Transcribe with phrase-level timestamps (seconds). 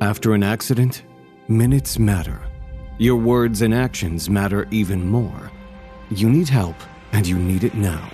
[0.00, 1.02] After an accident,
[1.48, 2.40] minutes matter.
[2.98, 5.50] Your words and actions matter even more.
[6.10, 6.76] You need help,
[7.10, 8.08] and you need it now.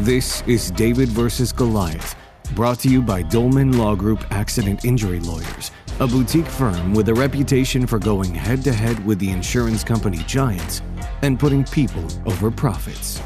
[0.00, 2.14] This is David versus Goliath,
[2.54, 5.70] brought to you by Dolman Law Group Accident Injury Lawyers,
[6.00, 10.18] a boutique firm with a reputation for going head to head with the insurance company
[10.26, 10.82] giants
[11.22, 13.22] and putting people over profits.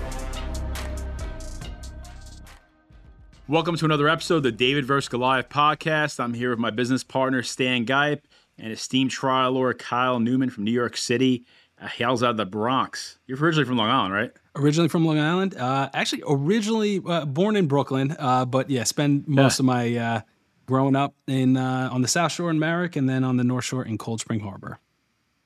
[3.49, 5.09] Welcome to another episode of the David vs.
[5.09, 6.21] Goliath podcast.
[6.21, 8.29] I'm here with my business partner, Stan Gipe,
[8.59, 11.47] and esteemed trial lawyer, Kyle Newman from New York City.
[11.81, 13.19] Uh, hails out of the Bronx.
[13.27, 14.33] You're originally from Long Island, right?
[14.55, 15.57] Originally from Long Island.
[15.57, 19.63] Uh, actually, originally uh, born in Brooklyn, uh, but yeah, spend most yeah.
[19.63, 20.21] of my uh,
[20.67, 23.65] growing up in uh, on the South Shore in Merrick and then on the North
[23.65, 24.79] Shore in Cold Spring Harbor.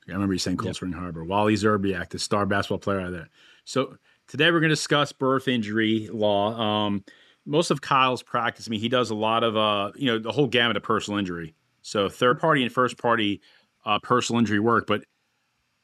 [0.07, 0.75] Yeah, I remember you saying Cold yep.
[0.75, 1.23] Spring Harbor.
[1.23, 3.29] Wally Szczerbiak, the star basketball player out there.
[3.63, 3.95] So
[4.27, 6.59] today we're going to discuss birth injury law.
[6.59, 7.05] Um,
[7.45, 10.31] most of Kyle's practice, I mean, he does a lot of, uh, you know, the
[10.31, 11.55] whole gamut of personal injury.
[11.81, 13.41] So third party and first party
[13.85, 15.03] uh, personal injury work, but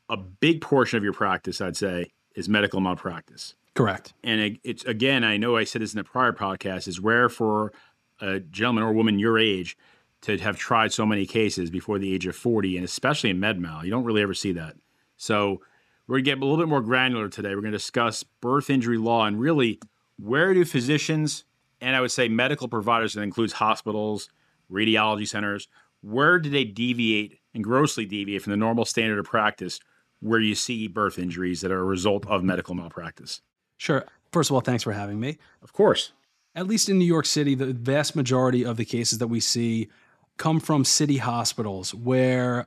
[0.10, 3.56] a big portion of your practice, I'd say, is medical malpractice.
[3.76, 4.14] Correct.
[4.24, 7.30] And it, it's again, I know I said this in the prior podcast, is rare
[7.30, 7.72] for
[8.20, 9.78] a gentleman or woman your age
[10.22, 13.60] to have tried so many cases before the age of 40, and especially in med
[13.60, 13.86] mal.
[13.86, 14.76] You don't really ever see that.
[15.16, 15.62] So
[16.08, 17.50] we're going to get a little bit more granular today.
[17.50, 19.80] We're going to discuss birth injury law and really
[20.18, 21.46] where do physicians
[21.82, 24.30] and I would say medical providers that includes hospitals,
[24.72, 25.68] radiology centers.
[26.02, 29.80] Where do they deviate and grossly deviate from the normal standard of practice
[30.22, 33.42] where you see birth injuries that are a result of medical malpractice?
[33.78, 34.06] Sure.
[34.32, 35.38] First of all, thanks for having me.
[35.62, 36.12] Of course.
[36.56, 39.90] At least in New York City, the vast majority of the cases that we see
[40.38, 42.66] come from city hospitals where,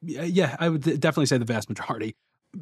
[0.00, 2.14] yeah, I would definitely say the vast majority.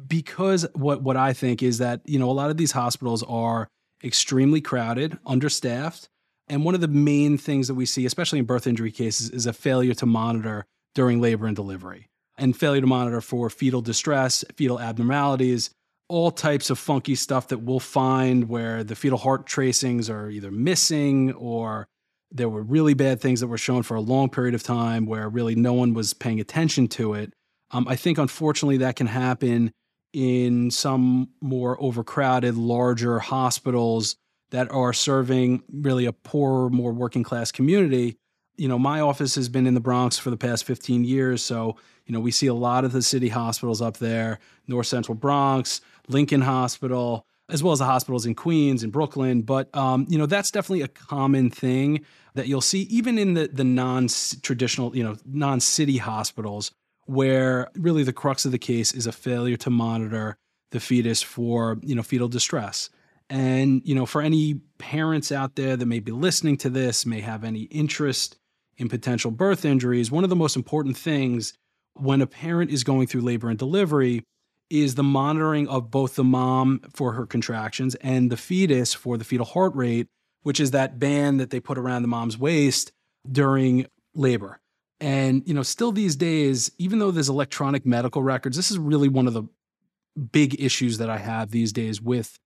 [0.07, 3.67] Because what, what I think is that, you know, a lot of these hospitals are
[4.03, 6.09] extremely crowded, understaffed.
[6.47, 9.45] And one of the main things that we see, especially in birth injury cases, is
[9.45, 14.43] a failure to monitor during labor and delivery and failure to monitor for fetal distress,
[14.55, 15.69] fetal abnormalities,
[16.09, 20.51] all types of funky stuff that we'll find where the fetal heart tracings are either
[20.51, 21.87] missing or
[22.31, 25.29] there were really bad things that were shown for a long period of time where
[25.29, 27.33] really no one was paying attention to it.
[27.71, 29.71] Um, I think, unfortunately, that can happen
[30.13, 34.15] in some more overcrowded, larger hospitals
[34.51, 38.17] that are serving really a poorer, more working class community.
[38.57, 41.41] You know, my office has been in the Bronx for the past 15 years.
[41.41, 45.15] So, you know, we see a lot of the city hospitals up there, North Central
[45.15, 49.41] Bronx, Lincoln Hospital, as well as the hospitals in Queens and Brooklyn.
[49.41, 53.47] But, um, you know, that's definitely a common thing that you'll see even in the,
[53.47, 54.07] the non
[54.41, 56.71] traditional, you know, non city hospitals
[57.11, 60.37] where really the crux of the case is a failure to monitor
[60.71, 62.89] the fetus for you know fetal distress.
[63.29, 67.19] And you know for any parents out there that may be listening to this may
[67.19, 68.37] have any interest
[68.77, 71.53] in potential birth injuries one of the most important things
[71.93, 74.23] when a parent is going through labor and delivery
[74.69, 79.23] is the monitoring of both the mom for her contractions and the fetus for the
[79.23, 80.07] fetal heart rate
[80.43, 82.91] which is that band that they put around the mom's waist
[83.29, 83.85] during
[84.15, 84.60] labor
[85.01, 89.09] and, you know, still these days, even though there's electronic medical records, this is really
[89.09, 89.43] one of the
[90.31, 92.39] big issues that I have these days with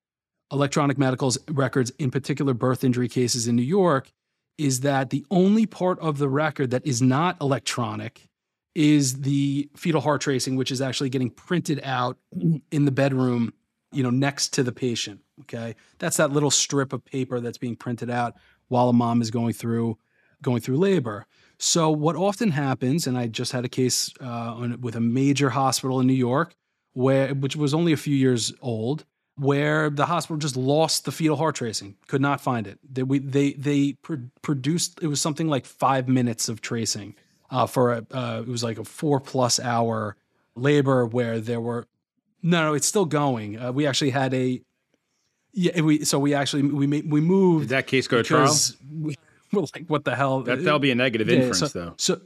[0.54, 4.10] electronic medical records, in particular birth injury cases in New York,
[4.58, 8.30] is that the only part of the record that is not electronic
[8.74, 12.18] is the fetal heart tracing, which is actually getting printed out
[12.72, 13.54] in the bedroom,
[13.92, 15.20] you know, next to the patient.
[15.42, 15.76] Okay.
[16.00, 18.36] That's that little strip of paper that's being printed out
[18.70, 19.98] while a mom is going through
[20.46, 21.26] going through labor.
[21.58, 25.50] So, what often happens, and I just had a case uh, on, with a major
[25.50, 26.56] hospital in New York,
[26.94, 29.06] where which was only a few years old,
[29.38, 32.80] where the hospital just lost the fetal heart tracing, could not find it.
[32.90, 37.16] They we, they they pr- produced it was something like five minutes of tracing
[37.50, 40.16] uh, for a uh, it was like a four plus hour
[40.56, 41.88] labor where there were
[42.42, 43.60] no no it's still going.
[43.60, 44.62] Uh, we actually had a
[45.54, 47.70] yeah we so we actually we we moved.
[47.70, 48.54] Did that case go to trial?
[48.92, 49.16] We,
[49.76, 50.42] like what the hell?
[50.42, 51.94] That, that'll be a negative yeah, inference, so, though.
[51.98, 52.22] So,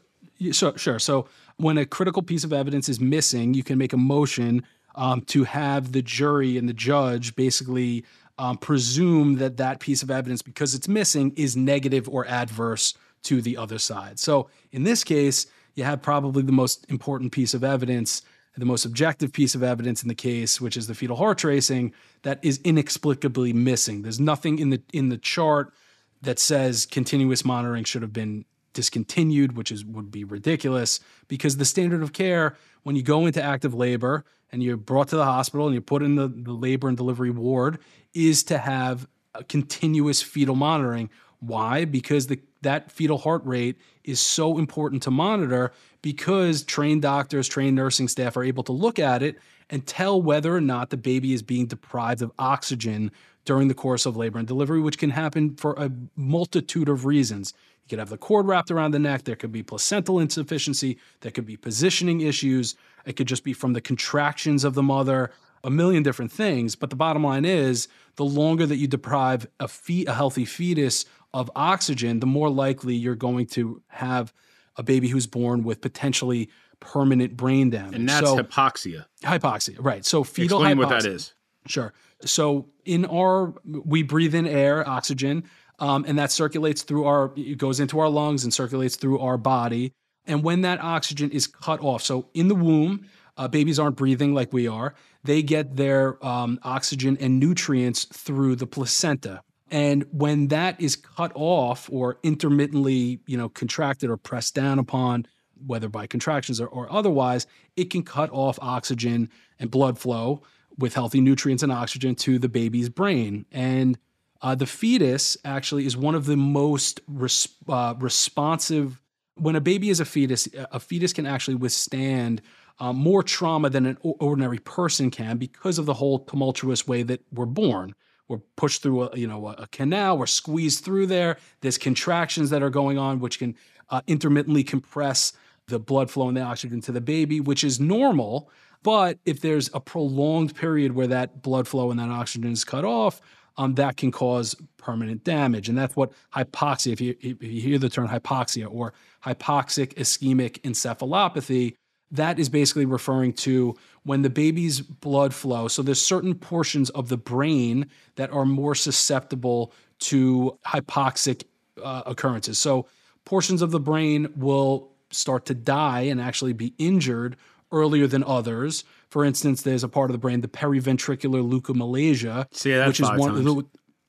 [0.52, 1.00] so sure.
[1.00, 1.28] So
[1.58, 4.64] when a critical piece of evidence is missing, you can make a motion
[4.96, 8.06] um, to have the jury and the judge basically
[8.38, 12.94] um, presume that that piece of evidence, because it's missing, is negative or adverse
[13.24, 14.18] to the other side.
[14.18, 18.22] So in this case, you have probably the most important piece of evidence,
[18.58, 21.94] the most objective piece of evidence in the case, which is the fetal heart tracing,
[22.24, 24.02] that is inexplicably missing.
[24.02, 25.74] There's nothing in the in the chart
[26.22, 31.66] that says continuous monitoring should have been discontinued, which is would be ridiculous because the
[31.66, 35.66] standard of care when you go into active labor and you're brought to the hospital
[35.66, 37.80] and you're put in the, the labor and delivery ward
[38.14, 39.08] is to have
[39.48, 41.10] continuous fetal monitoring.
[41.40, 41.86] Why?
[41.86, 45.72] Because the that fetal heart rate is so important to monitor
[46.02, 49.38] because trained doctors, trained nursing staff are able to look at it
[49.70, 53.12] and tell whether or not the baby is being deprived of oxygen
[53.46, 57.54] during the course of labor and delivery, which can happen for a multitude of reasons.
[57.84, 61.32] You could have the cord wrapped around the neck, there could be placental insufficiency, there
[61.32, 62.76] could be positioning issues,
[63.06, 65.32] it could just be from the contractions of the mother,
[65.64, 66.76] a million different things.
[66.76, 71.06] But the bottom line is the longer that you deprive a, fe- a healthy fetus
[71.34, 74.34] of oxygen, the more likely you're going to have
[74.76, 76.50] a baby who's born with potentially
[76.80, 77.96] permanent brain damage.
[77.96, 79.06] And that's so, hypoxia.
[79.24, 80.06] Hypoxia, right.
[80.06, 80.80] So fetal Explain hypoxia.
[80.80, 81.34] what that is.
[81.68, 81.94] Sure.
[82.26, 85.44] So in our, we breathe in air, oxygen,
[85.80, 89.38] um, and that circulates through our, it goes into our lungs and circulates through our
[89.38, 89.94] body.
[90.26, 93.08] And when that oxygen is cut off, so in the womb,
[93.38, 94.94] uh, babies aren't breathing like we are.
[95.24, 99.42] They get their um, oxygen and nutrients through the placenta.
[99.72, 105.26] And when that is cut off or intermittently, you know, contracted or pressed down upon,
[105.66, 109.30] whether by contractions or, or otherwise, it can cut off oxygen
[109.60, 110.42] and blood flow
[110.80, 113.46] with healthy nutrients and oxygen to the baby's brain.
[113.52, 113.98] And
[114.42, 119.02] uh, the fetus actually is one of the most res- uh, responsive.
[119.36, 122.42] When a baby is a fetus, a fetus can actually withstand
[122.80, 127.22] uh, more trauma than an ordinary person can because of the whole tumultuous way that
[127.34, 127.94] we're born.
[128.30, 130.18] We're pushed through a you know a canal.
[130.18, 131.38] We're squeezed through there.
[131.62, 133.56] There's contractions that are going on, which can
[133.90, 135.34] uh, intermittently compress
[135.68, 138.50] the blood flow and the oxygen to the baby, which is normal.
[138.84, 142.86] But if there's a prolonged period where that blood flow and that oxygen is cut
[142.86, 143.22] off,
[143.58, 145.68] um, that can cause permanent damage.
[145.68, 148.94] And that's what hypoxia, if you, if you hear the term hypoxia or
[149.24, 151.76] hypoxic ischemic encephalopathy,
[152.12, 155.68] that is basically referring to when the baby's blood flow.
[155.68, 161.44] So there's certain portions of the brain that are more susceptible to hypoxic
[161.84, 162.58] uh, occurrences.
[162.58, 162.88] So
[163.26, 167.36] portions of the brain will start to die and actually be injured
[167.72, 168.84] earlier than others.
[169.10, 173.44] For instance, there's a part of the brain, the periventricular leukomalacia, See, which is one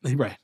[0.03, 0.37] the right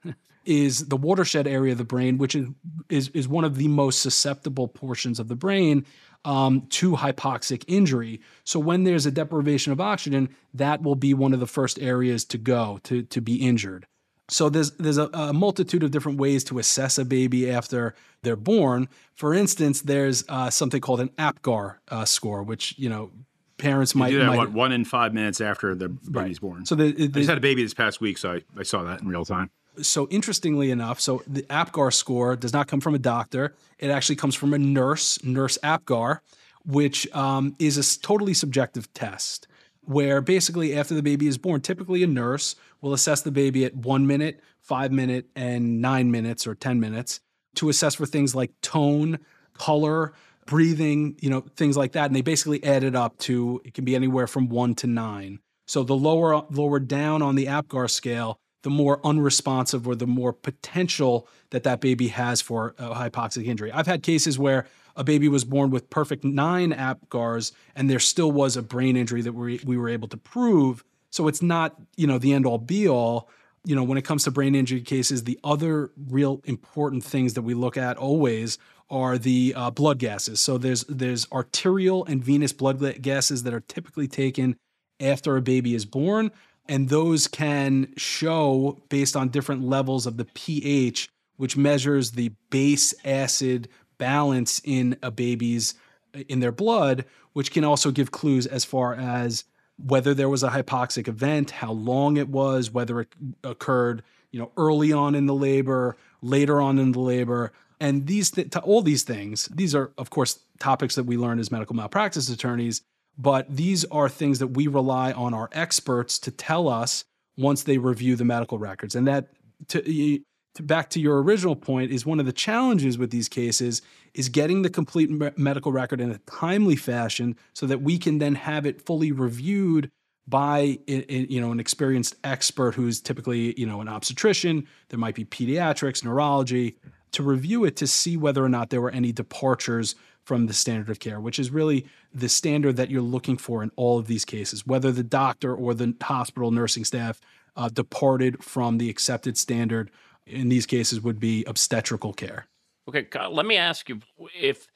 [0.46, 2.48] is the watershed area of the brain, which is
[2.88, 5.84] is is one of the most susceptible portions of the brain
[6.24, 8.20] um, to hypoxic injury.
[8.44, 12.24] So when there's a deprivation of oxygen, that will be one of the first areas
[12.26, 13.86] to go to to be injured.
[14.28, 18.36] So there's there's a, a multitude of different ways to assess a baby after they're
[18.36, 18.88] born.
[19.14, 23.10] For instance, there's uh, something called an APGAR uh, score, which you know
[23.58, 26.40] parents you might do that might, what, one in five minutes after the baby's right.
[26.40, 26.66] born.
[26.66, 28.82] So the, the, I just had a baby this past week, so I, I saw
[28.82, 29.50] that in real time
[29.82, 33.54] so interestingly enough, so the APGAR score does not come from a doctor.
[33.78, 36.20] It actually comes from a nurse, Nurse APGAR,
[36.64, 39.46] which um, is a totally subjective test
[39.86, 43.74] where basically after the baby is born, typically a nurse will assess the baby at
[43.74, 47.20] one minute, five minute, and nine minutes or 10 minutes
[47.56, 49.18] to assess for things like tone,
[49.54, 50.12] color,
[50.46, 52.06] breathing, you know, things like that.
[52.06, 55.40] And they basically add it up to it can be anywhere from one to nine.
[55.66, 60.32] So the lower lower down on the APGAR scale, the more unresponsive or the more
[60.32, 63.72] potential that that baby has for a hypoxic injury.
[63.72, 68.32] I've had cases where a baby was born with perfect nine APGARs and there still
[68.32, 70.82] was a brain injury that we, we were able to prove.
[71.10, 73.28] So it's not, you know, the end all be all.
[73.64, 77.42] You know, when it comes to brain injury cases, the other real important things that
[77.42, 78.58] we look at always
[78.88, 80.40] are the uh, blood gases.
[80.40, 84.56] So there's there's arterial and venous blood gases that are typically taken
[85.00, 86.30] after a baby is born
[86.68, 92.94] and those can show based on different levels of the pH, which measures the base
[93.04, 95.74] acid balance in a baby's
[96.14, 99.44] uh, in their blood, which can also give clues as far as
[99.78, 103.08] whether there was a hypoxic event, how long it was, whether it
[103.44, 108.30] occurred, you know, early on in the labor, later on in the labor, and these
[108.30, 109.46] th- all these things.
[109.46, 112.82] These are, of course, topics that we learn as medical malpractice attorneys
[113.18, 117.04] but these are things that we rely on our experts to tell us
[117.36, 118.94] once they review the medical records.
[118.94, 119.28] And that,
[119.68, 120.20] to,
[120.62, 123.82] back to your original point, is one of the challenges with these cases
[124.14, 128.18] is getting the complete me- medical record in a timely fashion so that we can
[128.18, 129.90] then have it fully reviewed
[130.28, 135.24] by you know an experienced expert who's typically you know an obstetrician there might be
[135.24, 136.76] pediatrics neurology
[137.12, 139.94] to review it to see whether or not there were any departures
[140.26, 143.70] from the standard of care, which is really the standard that you're looking for in
[143.76, 147.20] all of these cases, whether the doctor or the hospital nursing staff
[147.56, 149.90] uh, departed from the accepted standard.
[150.26, 152.46] In these cases, would be obstetrical care.
[152.88, 154.00] Okay, let me ask you
[154.38, 154.66] if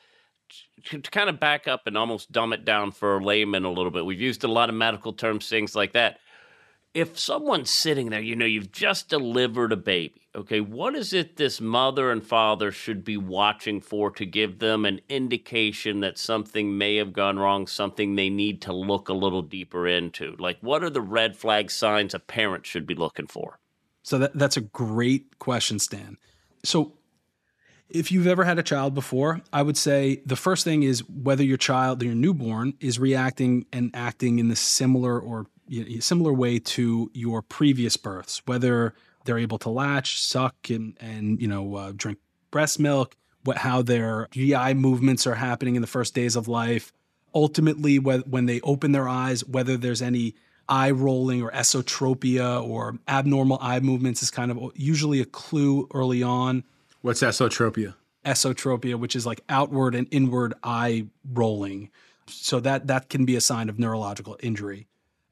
[0.84, 3.90] to kind of back up and almost dumb it down for a layman a little
[3.90, 4.04] bit.
[4.04, 6.18] We've used a lot of medical terms, things like that.
[6.92, 11.36] if someone's sitting there, you know, you've just delivered a baby, okay, what is it
[11.36, 16.76] this mother and father should be watching for to give them an indication that something
[16.76, 20.34] may have gone wrong, something they need to look a little deeper into?
[20.38, 23.59] Like, what are the red flag signs a parent should be looking for?
[24.02, 26.16] So that, that's a great question, Stan.
[26.64, 26.94] So
[27.88, 31.42] if you've ever had a child before, I would say the first thing is whether
[31.42, 35.46] your child, your newborn, is reacting and acting in the similar or
[36.00, 41.48] similar way to your previous births, whether they're able to latch, suck, and and you
[41.48, 42.18] know uh, drink
[42.50, 46.92] breast milk, what how their GI movements are happening in the first days of life.
[47.34, 50.34] Ultimately, when they open their eyes, whether there's any
[50.70, 56.22] eye rolling or esotropia or abnormal eye movements is kind of usually a clue early
[56.22, 56.64] on.
[57.02, 57.94] What's esotropia?
[58.24, 61.90] Esotropia, which is like outward and inward eye rolling.
[62.28, 64.86] So that that can be a sign of neurological injury.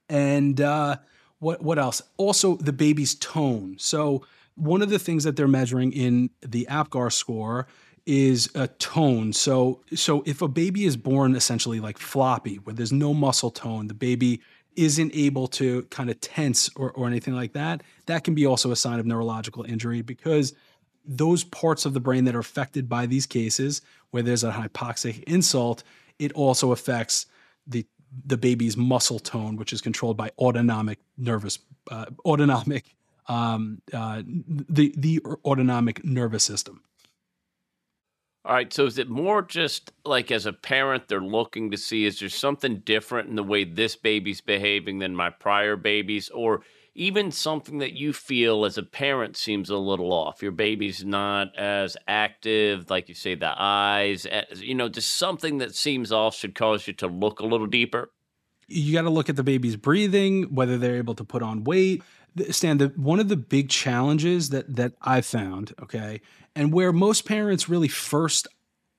[0.09, 0.97] And uh,
[1.38, 2.02] what what else?
[2.16, 3.76] Also, the baby's tone.
[3.78, 4.25] So
[4.57, 7.68] one of the things that they're measuring in the APGAR score
[8.07, 9.33] is a tone.
[9.33, 13.87] So so if a baby is born essentially like floppy, where there's no muscle tone,
[13.87, 14.40] the baby
[14.77, 18.71] isn't able to kind of tense or, or anything like that, that can be also
[18.71, 20.55] a sign of neurological injury because
[21.05, 25.23] those parts of the brain that are affected by these cases, where there's a hypoxic
[25.25, 25.83] insult,
[26.19, 27.27] it also affects
[27.67, 27.87] the
[28.25, 31.59] the baby's muscle tone, which is controlled by autonomic nervous
[31.91, 32.95] uh, autonomic
[33.29, 36.83] um, uh, the the autonomic nervous system.
[38.49, 38.73] All right.
[38.73, 42.31] So is it more just like as a parent, they're looking to see is there
[42.31, 46.62] something different in the way this baby's behaving than my prior babies, or
[46.95, 50.43] even something that you feel as a parent seems a little off?
[50.43, 55.59] Your baby's not as active, like you say, the eyes, eh, you know, just something
[55.59, 58.11] that seems off should cause you to look a little deeper.
[58.67, 62.02] You got to look at the baby's breathing, whether they're able to put on weight.
[62.50, 66.21] Stan, the, one of the big challenges that that I found, okay,
[66.59, 68.49] and where most parents really first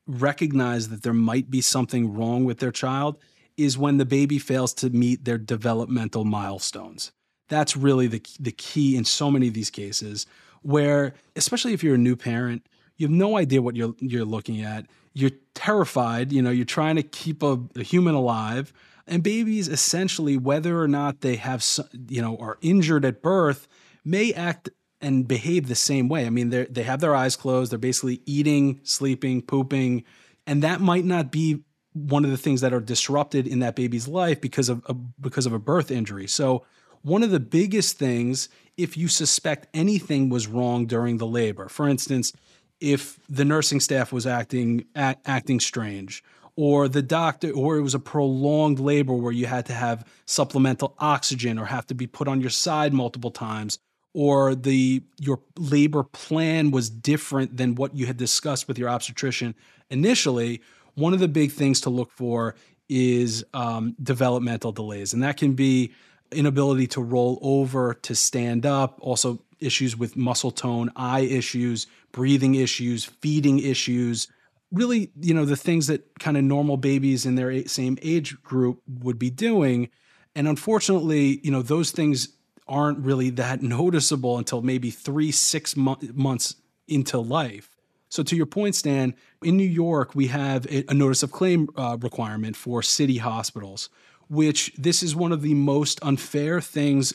[0.07, 3.17] recognize that there might be something wrong with their child
[3.57, 7.11] is when the baby fails to meet their developmental milestones.
[7.49, 10.25] That's really the the key in so many of these cases
[10.61, 14.61] where especially if you're a new parent, you have no idea what you're you're looking
[14.61, 14.85] at.
[15.13, 18.71] You're terrified, you know, you're trying to keep a, a human alive
[19.05, 21.65] and babies essentially whether or not they have
[22.07, 23.67] you know are injured at birth
[24.05, 24.69] may act
[25.01, 26.25] and behave the same way.
[26.25, 27.71] I mean, they they have their eyes closed.
[27.71, 30.03] They're basically eating, sleeping, pooping,
[30.45, 31.63] and that might not be
[31.93, 35.45] one of the things that are disrupted in that baby's life because of a, because
[35.45, 36.27] of a birth injury.
[36.27, 36.65] So,
[37.01, 41.87] one of the biggest things, if you suspect anything was wrong during the labor, for
[41.87, 42.33] instance,
[42.79, 46.23] if the nursing staff was acting act, acting strange,
[46.55, 50.93] or the doctor, or it was a prolonged labor where you had to have supplemental
[50.99, 53.79] oxygen or have to be put on your side multiple times,
[54.13, 59.55] or the your labor plan was different than what you had discussed with your obstetrician
[59.89, 60.61] initially,
[60.95, 62.55] one of the big things to look for
[62.87, 65.93] is um, developmental delays, and that can be
[66.31, 72.55] inability to roll over, to stand up, also issues with muscle tone, eye issues, breathing
[72.55, 74.27] issues, feeding issues.
[74.71, 78.81] Really, you know, the things that kind of normal babies in their same age group
[78.87, 79.89] would be doing.
[80.35, 82.29] And unfortunately, you know, those things
[82.69, 86.55] aren't really that noticeable until maybe three, six mo- months
[86.87, 87.75] into life.
[88.09, 91.97] So, to your point, Stan, in New York, we have a, notice of claim uh,
[91.99, 93.89] requirement for city hospitals,
[94.29, 97.13] which this is one of the most unfair things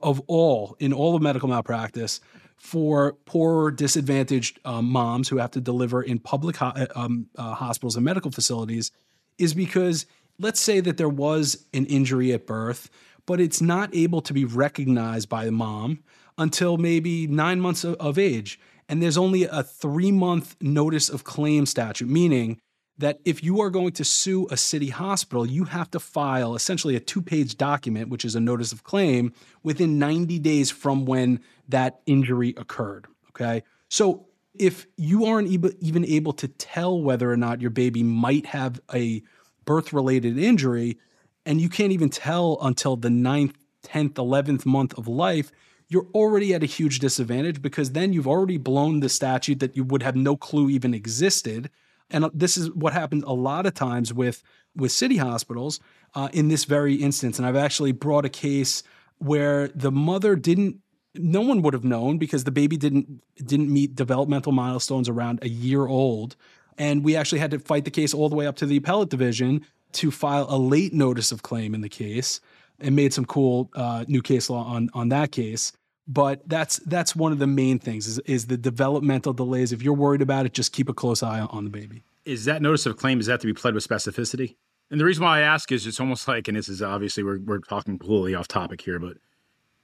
[0.00, 2.20] of all in all of medical malpractice
[2.56, 7.54] for poor, disadvantaged um, moms who have to deliver in public ho- uh, um, uh,
[7.54, 8.90] hospitals and medical facilities,
[9.36, 10.06] is because
[10.38, 12.88] let's say that there was an injury at birth
[13.26, 16.02] but it's not able to be recognized by the mom
[16.38, 18.58] until maybe nine months of, age.
[18.88, 22.58] And there's only a three month notice of claim statute, meaning
[22.98, 26.94] that if you are going to sue a city hospital, you have to file essentially
[26.94, 31.40] a two page document, which is a notice of claim, within 90 days from when
[31.68, 33.06] that injury occurred.
[33.30, 33.62] Okay.
[33.88, 38.80] So if you aren't even able to tell whether or not your baby might have
[38.92, 39.22] a
[39.64, 40.98] birth related injury,
[41.44, 45.50] and you can't even tell until the ninth, 10th, 11th month of life,
[45.88, 49.84] you're already at a huge disadvantage because then you've already blown the statute that you
[49.84, 51.68] would have no clue even existed.
[52.10, 54.42] And this is what happens a lot of times with
[54.74, 55.80] with city hospitals
[56.14, 57.38] uh, in this very instance.
[57.38, 58.82] And I've actually brought a case
[59.18, 60.78] where the mother didn't
[61.14, 65.48] no one would have known because the baby didn't didn't meet developmental milestones around a
[65.48, 66.36] year old
[66.78, 69.10] and we actually had to fight the case all the way up to the appellate
[69.10, 72.40] division to file a late notice of claim in the case
[72.78, 75.72] and made some cool uh, new case law on on that case.
[76.08, 79.72] But that's that's one of the main things is, is the developmental delays.
[79.72, 82.02] If you're worried about it, just keep a close eye on the baby.
[82.24, 83.20] Is that notice of claim?
[83.20, 84.56] Is that to be pled with specificity?
[84.90, 87.38] And the reason why I ask is it's almost like, and this is obviously we're
[87.40, 89.16] we're talking completely off topic here, but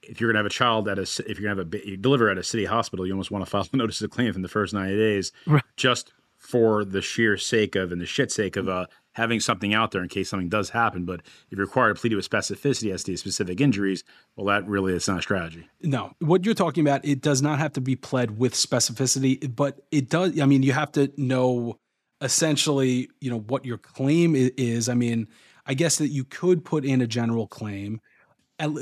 [0.02, 1.88] if you're going to have a child at a if you're going to have a
[1.88, 4.34] you deliver at a city hospital, you almost want to file a notice of claim
[4.34, 5.62] in the first 90 days, right.
[5.76, 8.86] just for the sheer sake of and the shit sake of uh,
[9.18, 11.04] having something out there in case something does happen.
[11.04, 14.04] But if you're required to plead with specificity as to specific injuries,
[14.36, 15.68] well, that really is not a strategy.
[15.82, 19.80] No, what you're talking about, it does not have to be pled with specificity, but
[19.90, 20.40] it does.
[20.40, 21.78] I mean, you have to know
[22.22, 24.88] essentially, you know, what your claim is.
[24.88, 25.28] I mean,
[25.66, 28.00] I guess that you could put in a general claim.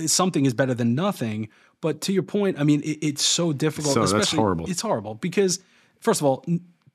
[0.07, 1.49] Something is better than nothing.
[1.81, 3.95] But to your point, I mean, it, it's so difficult.
[3.95, 4.71] So that's horrible.
[4.71, 5.61] It's horrible because,
[6.01, 6.45] first of all,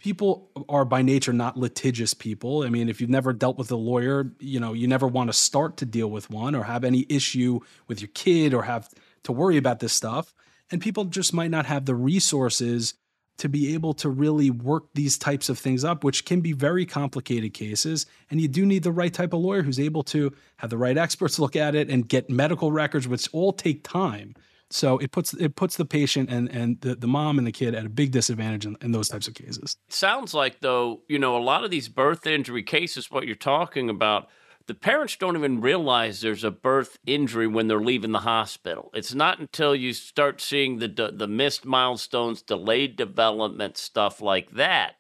[0.02, 2.64] people are by nature not litigious people.
[2.64, 5.34] I mean, if you've never dealt with a lawyer, you know, you never want to
[5.34, 8.90] start to deal with one or have any issue with your kid or have
[9.24, 10.34] to worry about this stuff.
[10.72, 12.96] And people just might not have the resources
[13.38, 16.86] to be able to really work these types of things up, which can be very
[16.86, 18.06] complicated cases.
[18.30, 20.98] And you do need the right type of lawyer who's able to have the right
[20.98, 24.36] experts look at it and get medical records, which all take time.
[24.72, 27.76] So it puts it puts the patient and and the, the mom and the kid
[27.76, 29.78] at a big disadvantage in, in those types of cases.
[29.90, 33.90] Sounds like though, you know, a lot of these birth injury cases, what you're talking
[33.90, 34.30] about,
[34.68, 38.90] the parents don't even realize there's a birth injury when they're leaving the hospital.
[38.94, 44.96] It's not until you start seeing the the missed milestones, delayed development, stuff like that.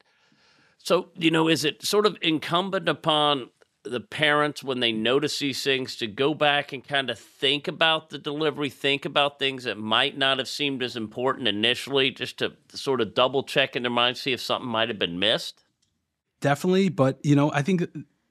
[0.83, 3.51] So, you know, is it sort of incumbent upon
[3.83, 8.09] the parents when they notice these things to go back and kind of think about
[8.09, 12.53] the delivery, think about things that might not have seemed as important initially, just to
[12.73, 15.63] sort of double check in their mind, see if something might have been missed?
[16.41, 16.89] Definitely.
[16.89, 17.87] But, you know, I think,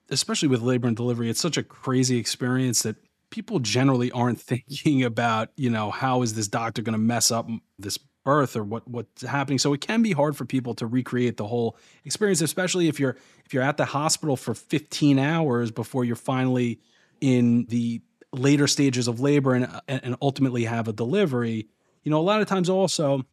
[0.09, 2.97] especially with labor and delivery, it's such a crazy experience that
[3.31, 7.49] people generally aren't thinking about, you know, how is this doctor going to mess up
[7.79, 9.59] this birth or what what's happening.
[9.59, 13.17] So it can be hard for people to recreate the whole experience, especially if you're
[13.45, 16.81] if you're at the hospital for 15 hours before you're finally
[17.21, 21.69] in the later stages of labor and and ultimately have a delivery.
[22.03, 23.25] You know, a lot of times also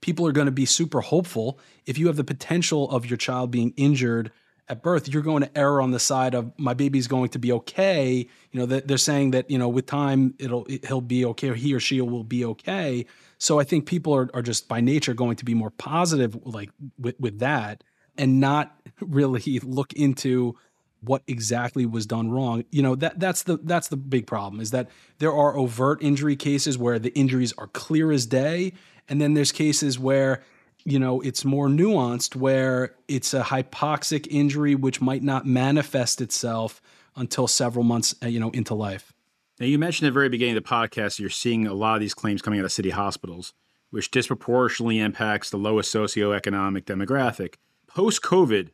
[0.00, 3.50] people are going to be super hopeful if you have the potential of your child
[3.50, 4.30] being injured
[4.68, 7.52] at birth, you're going to err on the side of my baby's going to be
[7.52, 8.26] okay.
[8.50, 11.74] You know, they're saying that you know with time it'll he'll be okay, or he
[11.74, 13.06] or she will be okay.
[13.38, 16.70] So I think people are, are just by nature going to be more positive like
[16.98, 17.84] with, with that
[18.16, 20.56] and not really look into
[21.02, 22.64] what exactly was done wrong.
[22.70, 26.36] You know, that that's the that's the big problem is that there are overt injury
[26.36, 28.72] cases where the injuries are clear as day
[29.08, 30.42] and then there's cases where
[30.86, 36.80] you know it's more nuanced where it's a hypoxic injury which might not manifest itself
[37.16, 39.12] until several months uh, you know into life.
[39.58, 42.00] Now, you mentioned at the very beginning of the podcast, you're seeing a lot of
[42.00, 43.54] these claims coming out of city hospitals,
[43.90, 47.54] which disproportionately impacts the lowest socioeconomic demographic.
[47.86, 48.68] Post COVID,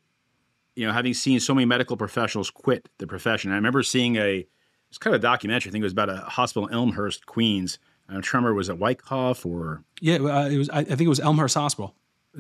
[0.74, 4.44] you know, having seen so many medical professionals quit the profession, I remember seeing a,
[4.90, 5.70] it's kind of a documentary.
[5.70, 7.78] I think it was about a hospital in Elmhurst, Queens.
[8.08, 9.84] I'm trying to remember, was it Wyckoff or?
[10.00, 10.68] Yeah, uh, it was.
[10.70, 11.94] I think it was Elmhurst Hospital.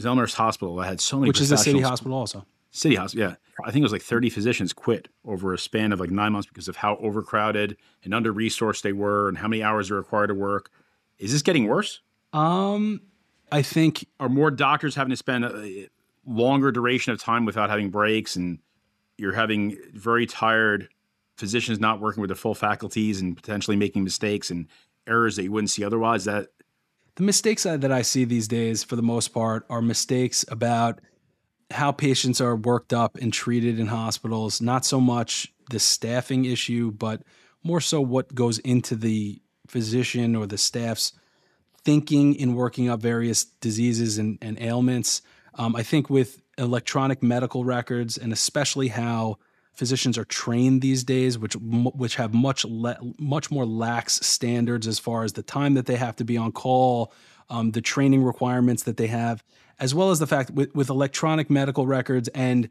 [0.04, 0.78] Elmhurst Hospital.
[0.80, 2.46] I had so many, which is a city hospital also.
[2.70, 3.36] City Hospital, yeah.
[3.64, 6.48] I think it was like 30 physicians quit over a span of like nine months
[6.48, 10.28] because of how overcrowded and under resourced they were and how many hours they're required
[10.28, 10.70] to work.
[11.18, 12.00] Is this getting worse?
[12.32, 13.02] Um,
[13.50, 14.06] I think.
[14.18, 15.88] Are more doctors having to spend a
[16.26, 18.58] longer duration of time without having breaks and
[19.18, 20.88] you're having very tired
[21.36, 24.66] physicians not working with their full faculties and potentially making mistakes and
[25.06, 26.24] errors that you wouldn't see otherwise?
[26.24, 26.48] That
[27.16, 31.00] the mistakes that I see these days, for the most part, are mistakes about
[31.70, 36.90] how patients are worked up and treated in hospitals, not so much the staffing issue,
[36.90, 37.22] but
[37.62, 41.12] more so what goes into the physician or the staff's
[41.84, 45.22] thinking in working up various diseases and, and ailments.
[45.54, 49.38] Um, I think with electronic medical records and especially how
[49.74, 54.98] physicians are trained these days, which which have much le- much more lax standards as
[54.98, 57.12] far as the time that they have to be on call,
[57.50, 59.42] um, the training requirements that they have,
[59.78, 62.68] as well as the fact with, with electronic medical records and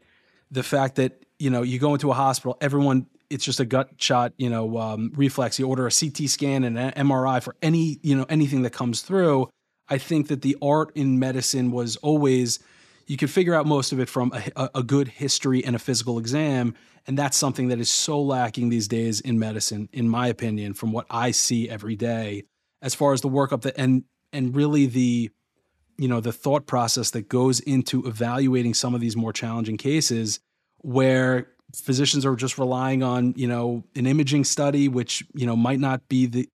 [0.50, 3.90] the fact that you know you go into a hospital, everyone it's just a gut
[3.96, 5.58] shot, you know, um, reflex.
[5.58, 9.02] You order a CT scan and an MRI for any you know anything that comes
[9.02, 9.48] through.
[9.88, 12.60] I think that the art in medicine was always
[13.06, 16.18] you could figure out most of it from a, a, good history and a physical
[16.18, 16.74] exam.
[17.06, 20.92] And that's something that is so lacking these days in medicine, in my opinion, from
[20.92, 22.44] what I see every day,
[22.80, 25.30] as far as the workup that and and really the
[25.98, 30.40] you know the thought process that goes into evaluating some of these more challenging cases
[30.78, 35.80] where physicians are just relying on, you know, an imaging study, which, you know, might
[35.80, 36.48] not be the,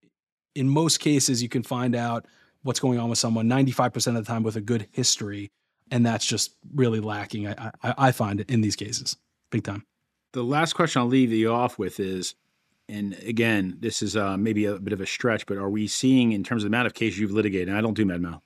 [0.54, 2.26] in most cases, you can find out
[2.62, 5.50] what's going on with someone 95% of the time with a good history.
[5.90, 9.16] And that's just really lacking, I, I, I find in these cases,
[9.51, 9.85] big time.
[10.33, 12.35] The last question I'll leave you off with is
[12.88, 16.33] and again, this is uh, maybe a bit of a stretch, but are we seeing
[16.33, 17.68] in terms of the amount of cases you've litigated?
[17.68, 18.42] And I don't do med mal.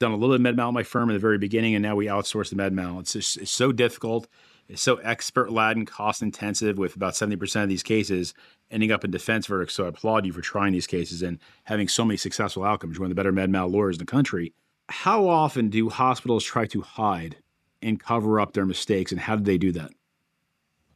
[0.00, 1.82] Done a little bit of med mal in my firm in the very beginning, and
[1.82, 3.00] now we outsource the MedMal.
[3.00, 4.26] It's just it's so difficult.
[4.68, 8.34] It's so expert laden, cost intensive, with about seventy percent of these cases
[8.70, 9.74] ending up in defense verdicts.
[9.74, 12.96] So I applaud you for trying these cases and having so many successful outcomes.
[12.96, 14.52] You're one of the better med mal lawyers in the country.
[14.88, 17.36] How often do hospitals try to hide
[17.82, 19.92] and cover up their mistakes, and how do they do that?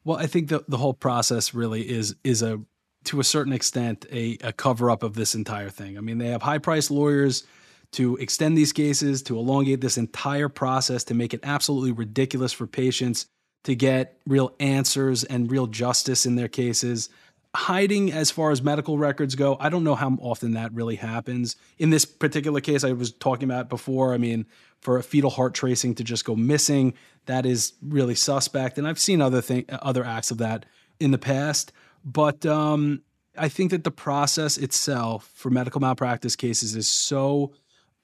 [0.05, 2.61] Well, I think the the whole process really is is a
[3.05, 5.97] to a certain extent a, a cover up of this entire thing.
[5.97, 7.45] I mean, they have high priced lawyers
[7.93, 12.67] to extend these cases, to elongate this entire process, to make it absolutely ridiculous for
[12.67, 13.27] patients
[13.65, 17.09] to get real answers and real justice in their cases.
[17.55, 21.57] Hiding as far as medical records go, I don't know how often that really happens.
[21.79, 24.47] In this particular case, I was talking about before, I mean,
[24.81, 26.95] for a fetal heart tracing to just go missing,
[27.27, 28.79] that is really suspect.
[28.79, 30.67] And I've seen other thing, other acts of that
[31.01, 31.73] in the past.
[32.05, 33.03] But um,
[33.37, 37.53] I think that the process itself for medical malpractice cases is so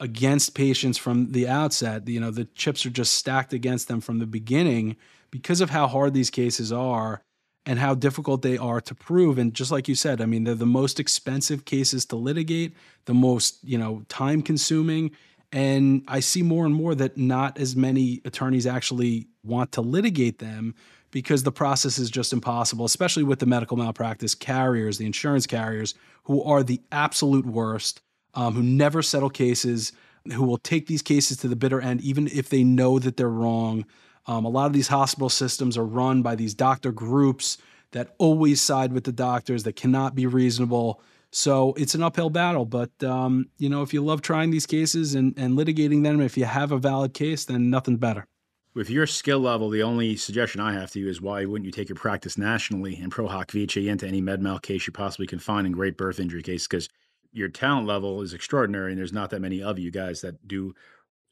[0.00, 2.08] against patients from the outset.
[2.08, 4.96] You know, the chips are just stacked against them from the beginning
[5.30, 7.22] because of how hard these cases are
[7.66, 9.38] and how difficult they are to prove.
[9.38, 12.74] And just like you said, I mean, they're the most expensive cases to litigate,
[13.06, 15.12] the most, you know, time consuming.
[15.50, 20.40] And I see more and more that not as many attorneys actually want to litigate
[20.40, 20.74] them
[21.10, 25.94] because the process is just impossible, especially with the medical malpractice carriers, the insurance carriers,
[26.24, 28.02] who are the absolute worst,
[28.34, 29.92] um, who never settle cases,
[30.32, 33.28] who will take these cases to the bitter end, even if they know that they're
[33.28, 33.84] wrong.
[34.26, 37.58] Um, a lot of these hospital systems are run by these doctor groups
[37.92, 41.00] that always side with the doctors, that cannot be reasonable.
[41.30, 42.64] So it's an uphill battle.
[42.64, 46.36] But, um, you know, if you love trying these cases and, and litigating them, if
[46.36, 48.26] you have a valid case, then nothing better
[48.74, 51.70] with your skill level, the only suggestion I have to you is why wouldn't you
[51.70, 55.26] take your practice nationally and pro hoc vice into any med mal case you possibly
[55.26, 56.66] can find in great birth injury case?
[56.66, 56.88] Because
[57.32, 60.74] your talent level is extraordinary, and there's not that many of you guys that do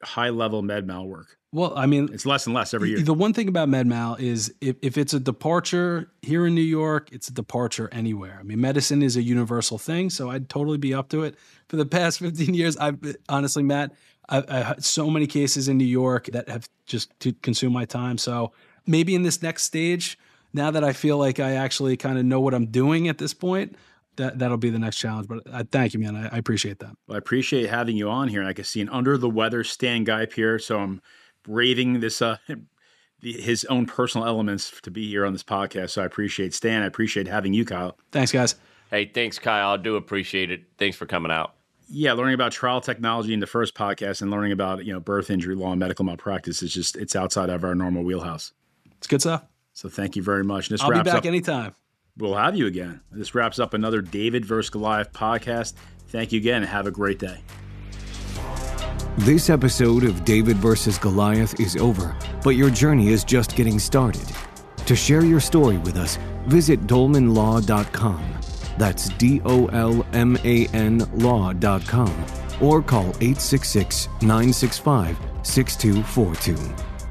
[0.02, 1.36] high level med mal work.
[1.54, 3.00] Well, I mean, it's less and less every year.
[3.02, 6.62] The one thing about med mal is if, if it's a departure here in New
[6.62, 8.38] York, it's a departure anywhere.
[8.40, 11.36] I mean, medicine is a universal thing, so I'd totally be up to it.
[11.68, 13.92] For the past 15 years, I've honestly, Matt,
[14.30, 17.84] I, I had so many cases in New York that have just to consume my
[17.84, 18.16] time.
[18.16, 18.52] So
[18.86, 20.18] maybe in this next stage,
[20.54, 23.34] now that I feel like I actually kind of know what I'm doing at this
[23.34, 23.76] point,
[24.16, 25.28] that that'll be the next challenge.
[25.28, 26.16] But I, thank you, man.
[26.16, 26.96] I, I, appreciate that.
[27.06, 29.64] Well, I appreciate having you on here, and I can see an under the weather
[29.64, 30.58] Stan Guy here.
[30.58, 31.02] So I'm
[31.42, 32.36] braving this uh,
[33.20, 35.90] his own personal elements to be here on this podcast.
[35.90, 36.82] So I appreciate Stan.
[36.82, 37.96] I appreciate having you, Kyle.
[38.10, 38.56] Thanks, guys.
[38.90, 39.70] Hey, thanks, Kyle.
[39.70, 40.64] I do appreciate it.
[40.76, 41.54] Thanks for coming out
[41.94, 45.30] yeah, learning about trial technology in the first podcast and learning about you know birth
[45.30, 48.52] injury law and medical malpractice is just it's outside of our normal wheelhouse.
[48.96, 49.44] It's good stuff.
[49.74, 50.68] So thank you very much.
[50.68, 51.74] And this I'll be back up, anytime.
[52.16, 53.00] We'll have you again.
[53.10, 55.74] This wraps up another David versus Goliath podcast.
[56.08, 57.40] Thank you again and have a great day.
[59.18, 64.26] This episode of David versus Goliath is over, but your journey is just getting started.
[64.86, 68.32] To share your story with us, visit dolmanlaw.com
[68.78, 72.24] that's D O L M A N law.com
[72.60, 76.91] or call 866 965 6242.